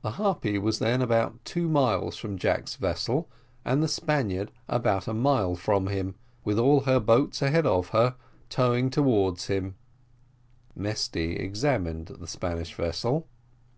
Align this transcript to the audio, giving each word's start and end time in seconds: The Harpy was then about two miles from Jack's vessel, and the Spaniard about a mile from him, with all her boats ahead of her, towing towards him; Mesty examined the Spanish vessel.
The 0.00 0.12
Harpy 0.12 0.56
was 0.58 0.78
then 0.78 1.02
about 1.02 1.44
two 1.44 1.68
miles 1.68 2.16
from 2.16 2.38
Jack's 2.38 2.76
vessel, 2.76 3.28
and 3.66 3.82
the 3.82 3.86
Spaniard 3.86 4.50
about 4.66 5.06
a 5.06 5.12
mile 5.12 5.56
from 5.56 5.88
him, 5.88 6.14
with 6.42 6.58
all 6.58 6.80
her 6.88 6.98
boats 6.98 7.42
ahead 7.42 7.66
of 7.66 7.88
her, 7.90 8.14
towing 8.48 8.88
towards 8.88 9.48
him; 9.48 9.74
Mesty 10.74 11.36
examined 11.36 12.06
the 12.06 12.26
Spanish 12.26 12.72
vessel. 12.72 13.26